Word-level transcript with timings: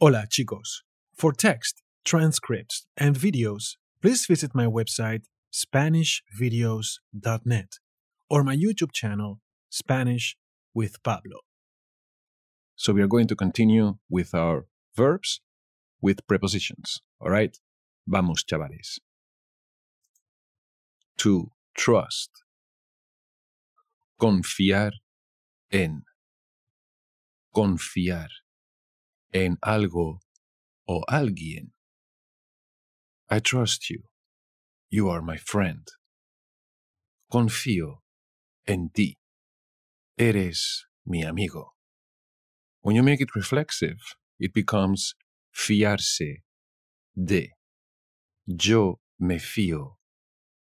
Hola, 0.00 0.26
chicos. 0.28 0.82
For 1.16 1.32
text, 1.32 1.80
transcripts, 2.04 2.84
and 2.96 3.14
videos, 3.14 3.76
please 4.02 4.26
visit 4.26 4.52
my 4.52 4.66
website 4.66 5.26
SpanishVideos.net 5.52 7.78
or 8.28 8.42
my 8.42 8.56
YouTube 8.56 8.90
channel 8.92 9.38
Spanish 9.70 10.36
with 10.74 11.00
Pablo. 11.04 11.42
So 12.74 12.92
we 12.92 13.02
are 13.02 13.06
going 13.06 13.28
to 13.28 13.36
continue 13.36 13.98
with 14.10 14.34
our 14.34 14.66
verbs 14.96 15.40
with 16.02 16.26
prepositions. 16.26 17.00
All 17.20 17.30
right? 17.30 17.56
Vamos, 18.04 18.42
chavales. 18.42 18.98
To 21.18 21.52
trust. 21.76 22.30
Confiar 24.20 24.90
en. 25.70 26.02
Confiar 27.54 28.26
en 29.34 29.58
algo 29.62 30.20
o 30.86 31.02
alguien. 31.08 31.72
I 33.28 33.40
trust 33.40 33.90
you. 33.90 34.04
You 34.90 35.10
are 35.10 35.20
my 35.20 35.36
friend. 35.36 35.86
Confío 37.30 38.02
en 38.66 38.90
ti. 38.94 39.18
Eres 40.16 40.86
mi 41.04 41.24
amigo. 41.24 41.72
When 42.82 42.94
you 42.94 43.02
make 43.02 43.20
it 43.20 43.34
reflexive, 43.34 43.98
it 44.38 44.52
becomes 44.54 45.14
fiarse 45.52 46.42
de. 47.16 47.50
Yo 48.46 49.00
me 49.18 49.38
fío 49.38 49.96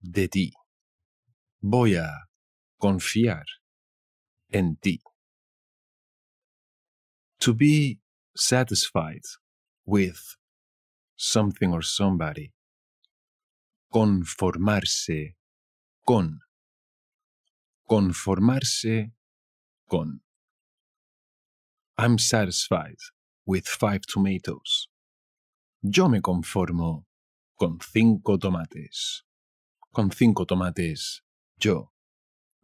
de 0.00 0.28
ti. 0.28 0.52
Voy 1.60 1.96
a 1.96 2.08
confiar 2.80 3.44
en 4.50 4.76
ti. 4.80 5.00
To 7.40 7.52
be 7.52 7.98
satisfied 8.36 9.22
with 9.84 10.36
something 11.16 11.72
or 11.72 11.82
somebody. 11.82 12.52
Conformarse 13.92 15.34
con. 16.06 16.40
Conformarse 17.88 19.10
con. 19.90 20.20
I'm 21.98 22.18
satisfied 22.18 22.96
with 23.44 23.66
five 23.66 24.02
tomatoes. 24.06 24.88
Yo 25.82 26.08
me 26.08 26.20
conformo 26.20 27.04
con 27.58 27.78
cinco 27.80 28.38
tomates. 28.38 29.22
Con 29.92 30.10
cinco 30.10 30.46
tomates, 30.46 31.20
yo 31.58 31.90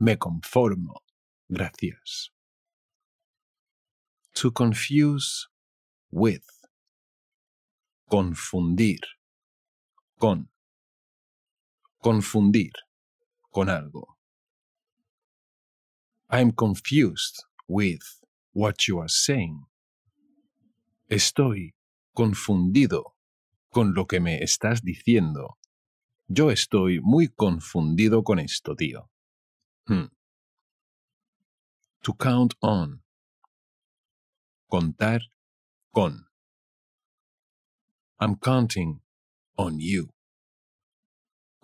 me 0.00 0.16
conformo. 0.16 1.02
Gracias. 1.50 2.30
To 4.34 4.50
confuse 4.50 5.48
with. 6.10 6.44
Confundir. 8.10 9.00
Con. 10.18 10.48
Confundir. 12.02 12.72
Con 13.52 13.68
algo. 13.68 14.16
I'm 16.30 16.52
confused 16.52 17.44
with 17.66 18.02
what 18.52 18.86
you 18.86 18.98
are 18.98 19.08
saying. 19.08 19.64
Estoy 21.10 21.74
confundido 22.14 23.14
con 23.70 23.94
lo 23.94 24.06
que 24.06 24.20
me 24.20 24.42
estás 24.42 24.82
diciendo. 24.82 25.56
Yo 26.28 26.50
estoy 26.50 27.00
muy 27.00 27.28
confundido 27.28 28.22
con 28.22 28.38
esto, 28.38 28.74
tío. 28.74 29.08
Hmm. 29.86 30.10
To 32.02 32.14
count 32.14 32.54
on. 32.60 33.02
Contar 34.68 35.22
con. 35.94 36.26
I'm 38.20 38.36
counting 38.36 39.00
on 39.56 39.78
you. 39.80 40.10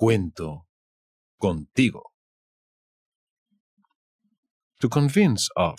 Cuento 0.01 0.67
contigo. 1.41 2.03
To 4.81 4.89
convince 4.89 5.49
of. 5.57 5.79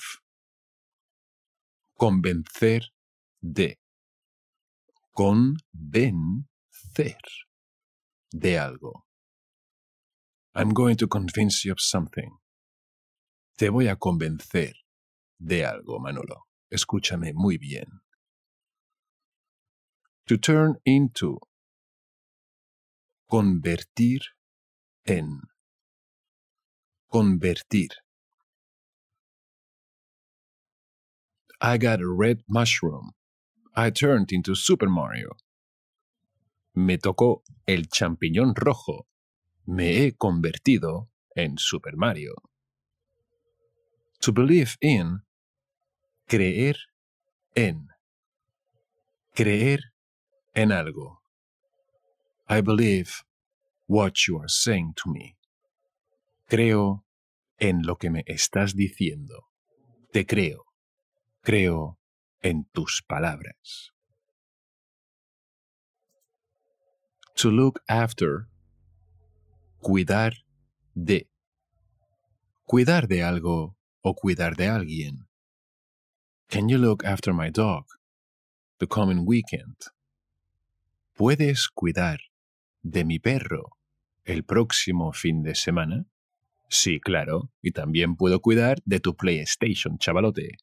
Convencer 2.00 2.82
de. 3.42 3.78
Convencer 5.16 5.46
de 8.32 8.58
algo. 8.58 9.04
I'm 10.54 10.74
going 10.74 10.96
to 10.98 11.08
convince 11.08 11.66
you 11.66 11.72
of 11.72 11.80
something. 11.80 12.32
Te 13.58 13.70
voy 13.70 13.88
a 13.88 13.96
convencer 13.96 14.74
de 15.40 15.66
algo, 15.66 16.00
Manolo. 16.00 16.48
Escúchame 16.70 17.34
muy 17.34 17.58
bien. 17.58 18.05
To 20.28 20.38
turn 20.38 20.78
into. 20.86 21.38
Convertir 23.32 24.22
en. 25.06 25.42
Convertir. 27.14 27.90
I 31.62 31.78
got 31.78 32.02
a 32.02 32.08
red 32.08 32.42
mushroom. 32.50 33.12
I 33.76 33.92
turned 33.92 34.32
into 34.32 34.56
Super 34.56 34.90
Mario. 34.90 35.38
Me 36.74 36.98
tocó 36.98 37.44
el 37.68 37.84
champiñón 37.84 38.56
rojo. 38.56 39.06
Me 39.68 40.06
he 40.06 40.14
convertido 40.14 41.10
en 41.36 41.60
Super 41.60 41.96
Mario. 41.96 42.34
To 44.22 44.32
believe 44.32 44.76
in. 44.82 45.20
Creer 46.28 46.78
en. 47.56 47.90
Creer 49.36 49.82
en 50.56 50.72
algo. 50.72 51.22
I 52.48 52.62
believe 52.62 53.24
what 53.88 54.28
you 54.28 54.40
are 54.40 54.50
saying 54.50 54.94
to 54.96 55.12
me. 55.12 55.38
Creo 56.48 57.04
en 57.60 57.84
lo 57.84 57.98
que 57.98 58.10
me 58.10 58.24
estás 58.26 58.76
diciendo. 58.76 59.48
Te 60.12 60.26
creo. 60.26 60.66
Creo 61.42 62.00
en 62.42 62.66
tus 62.74 63.02
palabras. 63.02 63.92
To 67.36 67.52
look 67.52 67.82
after. 67.88 68.48
Cuidar 69.80 70.34
de. 70.96 71.30
Cuidar 72.66 73.08
de 73.08 73.24
algo 73.24 73.76
o 74.02 74.16
cuidar 74.16 74.56
de 74.56 74.68
alguien. 74.68 75.28
Can 76.48 76.70
you 76.70 76.78
look 76.78 77.04
after 77.04 77.34
my 77.34 77.50
dog 77.50 77.86
the 78.80 78.88
coming 78.88 79.26
weekend? 79.26 79.76
¿Puedes 81.16 81.70
cuidar 81.70 82.20
de 82.82 83.06
mi 83.06 83.20
perro 83.20 83.78
el 84.26 84.44
próximo 84.44 85.14
fin 85.14 85.44
de 85.44 85.56
semana? 85.56 86.06
Sí, 86.68 87.00
claro, 87.00 87.54
y 87.62 87.72
también 87.72 88.18
puedo 88.18 88.42
cuidar 88.42 88.80
de 88.84 89.00
tu 89.00 89.16
PlayStation, 89.16 89.98
chavalote. 89.98 90.58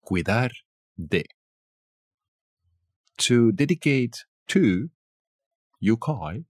Cuidar 0.00 0.50
de. 0.96 1.26
To 3.18 3.52
dedicate 3.52 4.26
to, 4.46 4.90
yukai. 5.78 6.44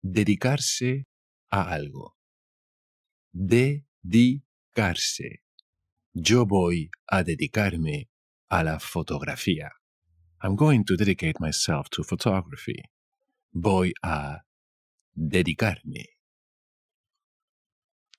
Dedicarse 0.00 1.06
a 1.50 1.70
algo. 1.70 2.16
Dedicarse. 3.32 4.32
Yo 6.14 6.46
voy 6.46 6.90
a 7.06 7.22
dedicarme 7.24 8.08
a 8.48 8.64
la 8.64 8.80
fotografía. 8.80 9.79
I'm 10.42 10.56
going 10.56 10.84
to 10.84 10.96
dedicate 10.96 11.38
myself 11.38 11.90
to 11.90 12.02
photography. 12.02 12.84
Voy 13.52 13.92
a 14.02 14.38
dedicarme. 15.18 16.06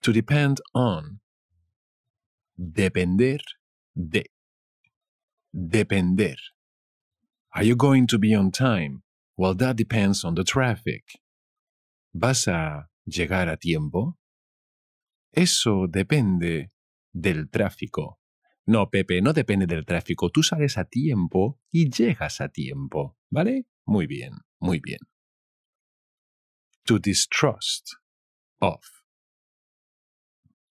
To 0.04 0.14
depend 0.14 0.62
on. 0.76 1.20
Depender 2.58 3.40
de. 3.96 4.26
Depender. 5.54 6.36
Are 7.54 7.64
you 7.64 7.76
going 7.76 8.08
to 8.08 8.20
be 8.20 8.36
on 8.36 8.52
time? 8.52 9.04
Well, 9.36 9.56
that 9.56 9.76
depends 9.76 10.24
on 10.24 10.36
the 10.36 10.44
traffic. 10.44 11.04
¿Vas 12.14 12.48
a 12.48 12.88
llegar 13.08 13.50
a 13.50 13.58
tiempo? 13.58 14.16
Eso 15.34 15.88
depende 15.88 16.70
del 17.14 17.48
tráfico. 17.50 18.21
No, 18.72 18.90
Pepe, 18.90 19.22
no 19.22 19.34
depende 19.34 19.68
del 19.68 19.86
tráfico. 19.86 20.30
Tú 20.30 20.44
sales 20.44 20.78
a 20.78 20.86
tiempo 20.86 21.60
y 21.74 21.90
llegas 21.90 22.40
a 22.40 22.48
tiempo. 22.48 23.18
¿Vale? 23.30 23.66
Muy 23.86 24.08
bien, 24.08 24.32
muy 24.62 24.80
bien. 24.80 25.00
To 26.86 26.98
distrust 26.98 27.96
of. 28.62 28.86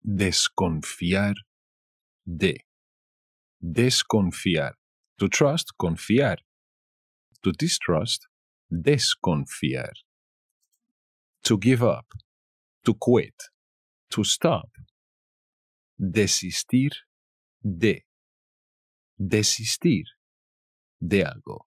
Desconfiar 0.01 1.35
de. 2.25 2.65
Desconfiar. 3.59 4.79
To 5.19 5.29
trust, 5.29 5.73
confiar. 5.77 6.39
To 7.43 7.53
distrust, 7.53 8.29
desconfiar. 8.71 9.93
To 11.43 11.59
give 11.61 11.83
up. 11.83 12.07
To 12.85 12.95
quit. 12.95 13.37
To 14.09 14.25
stop. 14.25 14.71
Desistir 15.99 16.93
de. 17.61 18.07
Desistir. 19.17 20.07
de 21.01 21.25
algo. 21.25 21.67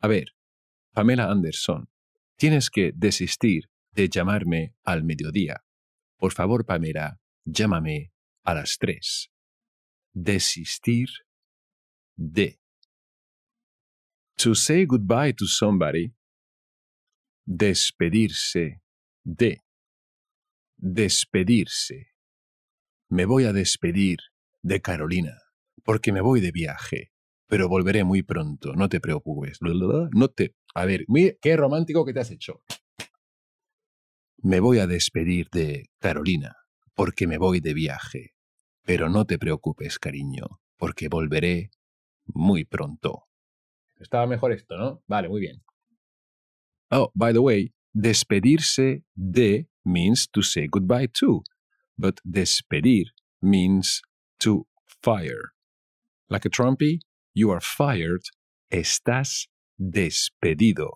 A 0.00 0.08
ver, 0.08 0.34
Pamela 0.92 1.30
Anderson, 1.30 1.88
tienes 2.36 2.68
que 2.68 2.92
desistir 2.94 3.70
de 3.92 4.08
llamarme 4.08 4.74
al 4.84 5.04
mediodía. 5.04 5.64
Por 6.18 6.32
favor, 6.32 6.66
Pamela, 6.66 7.20
llámame 7.44 8.12
a 8.42 8.54
las 8.54 8.76
tres. 8.78 9.30
Desistir 10.12 11.08
de. 12.16 12.60
To 14.36 14.54
say 14.54 14.84
goodbye 14.84 15.32
to 15.32 15.46
somebody. 15.46 16.14
Despedirse 17.46 18.82
de. 19.24 19.62
Despedirse. 20.76 22.13
Me 23.14 23.26
voy 23.26 23.44
a 23.44 23.52
despedir 23.52 24.18
de 24.62 24.80
Carolina, 24.80 25.38
porque 25.84 26.10
me 26.10 26.20
voy 26.20 26.40
de 26.40 26.50
viaje, 26.50 27.12
pero 27.46 27.68
volveré 27.68 28.02
muy 28.02 28.24
pronto, 28.24 28.72
no 28.74 28.88
te 28.88 28.98
preocupes. 28.98 29.58
No 29.60 30.28
te... 30.30 30.56
A 30.74 30.84
ver, 30.84 31.06
qué 31.40 31.56
romántico 31.56 32.04
que 32.04 32.12
te 32.12 32.18
has 32.18 32.32
hecho. 32.32 32.64
Me 34.38 34.58
voy 34.58 34.80
a 34.80 34.88
despedir 34.88 35.48
de 35.52 35.90
Carolina, 36.00 36.56
porque 36.92 37.28
me 37.28 37.38
voy 37.38 37.60
de 37.60 37.72
viaje, 37.72 38.34
pero 38.82 39.08
no 39.08 39.26
te 39.26 39.38
preocupes, 39.38 40.00
cariño, 40.00 40.46
porque 40.76 41.06
volveré 41.06 41.70
muy 42.24 42.64
pronto. 42.64 43.28
Estaba 44.00 44.26
mejor 44.26 44.50
esto, 44.50 44.76
¿no? 44.76 45.04
Vale, 45.06 45.28
muy 45.28 45.40
bien. 45.40 45.62
Oh, 46.90 47.12
by 47.14 47.32
the 47.32 47.38
way, 47.38 47.72
despedirse 47.92 49.04
de 49.14 49.68
means 49.84 50.28
to 50.28 50.42
say 50.42 50.66
goodbye 50.66 51.06
to 51.06 51.44
but 51.98 52.20
despedir 52.28 53.06
means 53.42 54.02
to 54.40 54.66
fire. 55.02 55.52
Like 56.28 56.44
a 56.44 56.50
trumpy, 56.50 57.00
you 57.34 57.50
are 57.50 57.60
fired, 57.60 58.22
estás 58.72 59.46
despedido. 59.80 60.90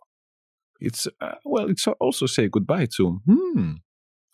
It's, 0.80 1.06
uh, 1.20 1.34
well, 1.44 1.68
it's 1.68 1.86
also 2.00 2.26
say 2.26 2.48
goodbye 2.48 2.86
to. 2.96 3.20
Hmm. 3.26 3.72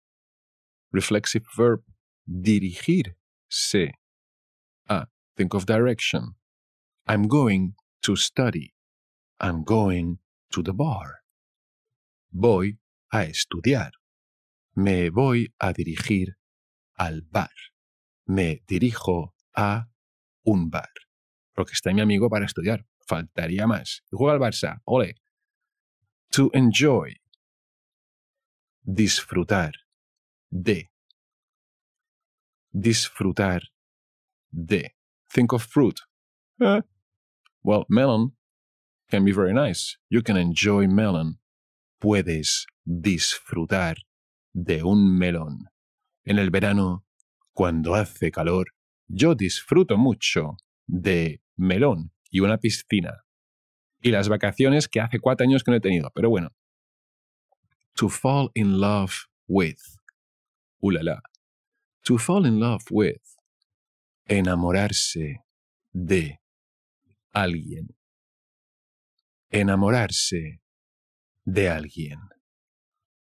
Reflexive 0.93 1.47
verb. 1.57 1.83
Dirigirse 2.27 3.93
a. 4.91 5.07
Think 5.35 5.55
of 5.55 5.65
direction. 5.65 6.35
I'm 7.07 7.27
going 7.27 7.75
to 8.03 8.17
study. 8.17 8.75
I'm 9.41 9.65
going 9.65 10.19
to 10.53 10.63
the 10.63 10.75
bar. 10.75 11.23
Voy 12.35 12.77
a 13.11 13.25
estudiar. 13.25 13.93
Me 14.77 15.09
voy 15.09 15.47
a 15.59 15.73
dirigir 15.73 16.35
al 16.99 17.23
bar. 17.23 17.51
Me 18.27 18.63
dirijo 18.67 19.35
a 19.55 19.89
un 20.45 20.71
bar. 20.71 20.91
Porque 21.55 21.73
está 21.73 21.93
mi 21.93 22.01
amigo 22.01 22.29
para 22.29 22.45
estudiar. 22.45 22.87
Faltaría 23.07 23.67
más. 23.67 24.03
Juega 24.11 24.35
al 24.35 24.41
Barça. 24.41 24.83
Ole. 24.85 25.15
To 26.31 26.51
enjoy. 26.53 27.17
Disfrutar. 28.83 29.73
De. 30.51 30.91
Disfrutar. 32.71 33.63
De. 34.51 34.95
Think 35.33 35.53
of 35.53 35.65
fruit. 35.65 36.01
Eh. 36.61 36.83
Well, 37.63 37.87
melon 37.89 38.37
can 39.11 39.25
be 39.25 39.33
very 39.33 39.53
nice. 39.53 39.97
You 40.11 40.23
can 40.23 40.37
enjoy 40.37 40.87
melon. 40.87 41.39
Puedes 42.01 42.67
disfrutar 42.87 43.97
de 44.55 44.83
un 44.83 45.19
melón. 45.19 45.69
En 46.29 46.39
el 46.39 46.51
verano, 46.51 47.07
cuando 47.55 47.95
hace 47.95 48.31
calor, 48.31 48.75
yo 49.07 49.35
disfruto 49.35 49.97
mucho 49.97 50.59
de 50.87 51.41
melón 51.57 52.13
y 52.31 52.41
una 52.41 52.59
piscina. 52.59 53.25
Y 54.03 54.11
las 54.11 54.29
vacaciones 54.29 54.89
que 54.89 55.01
hace 55.01 55.21
cuatro 55.21 55.45
años 55.47 55.65
que 55.65 55.71
no 55.71 55.79
he 55.79 55.81
tenido, 55.81 56.11
pero 56.15 56.29
bueno. 56.29 56.51
To 57.95 58.11
fall 58.11 58.51
in 58.53 58.79
love 58.79 59.15
with. 59.47 59.81
Ulala. 60.81 61.23
To 62.03 62.19
fall 62.19 62.45
in 62.45 62.61
love 62.61 62.85
with. 62.91 63.23
Enamorarse 64.27 65.47
de 65.95 66.43
alguien. 67.33 67.97
Enamorarse 69.49 70.61
de 71.47 71.71
alguien. 71.71 72.21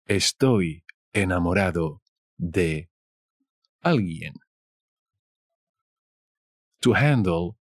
Estoy 0.05 0.83
enamorado 1.13 2.01
de 2.35 2.88
alguien. 3.83 4.33
To 6.81 6.93
handle, 6.93 7.57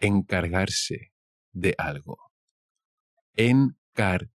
encargarse 0.00 1.12
de 1.52 1.74
algo. 1.78 2.16
Encargarse. 3.36 4.28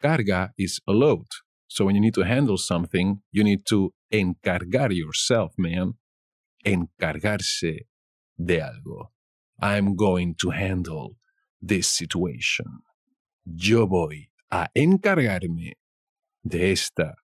Carga 0.00 0.52
is 0.56 0.80
a 0.86 0.92
load. 0.92 1.26
So 1.66 1.84
when 1.84 1.96
you 1.96 2.00
need 2.00 2.14
to 2.14 2.22
handle 2.22 2.56
something, 2.56 3.20
you 3.32 3.42
need 3.44 3.66
to 3.66 3.92
encargar 4.12 4.92
yourself, 4.94 5.54
man. 5.58 5.94
Encargarse 6.64 7.86
de 8.36 8.60
algo. 8.60 9.10
I'm 9.60 9.96
going 9.96 10.36
to 10.36 10.50
handle 10.50 11.16
this 11.60 11.88
situation. 11.88 12.82
Yo 13.44 13.86
voy 13.86 14.30
a 14.50 14.68
encargarme 14.74 15.74
de 16.42 16.72
esta 16.72 17.16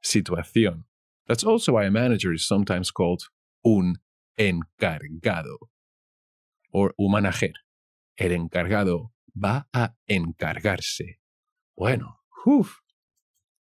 situación. 0.00 0.86
That's 1.30 1.44
also 1.44 1.74
why 1.74 1.84
a 1.84 1.92
manager 1.92 2.32
is 2.32 2.44
sometimes 2.44 2.90
called 2.90 3.22
un 3.64 3.98
encargado 4.36 5.58
or 6.72 6.92
un 6.98 7.12
manager. 7.12 7.52
El 8.18 8.32
encargado 8.32 9.12
va 9.32 9.68
a 9.72 9.92
encargarse. 10.08 11.20
Bueno, 11.76 12.16
uff, 12.44 12.80